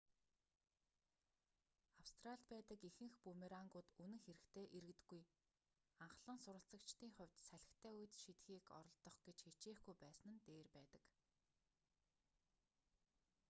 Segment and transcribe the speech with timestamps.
[2.01, 5.23] австралид байдаг ихэнх бүүмерангууд үнэн хэрэгтээ эргэдэггүй
[6.05, 11.03] анхлан суралцагчдын хувьд салхитай үед шидэхийг оролдох гэж хичээхгүй байсан нь дээр байдаг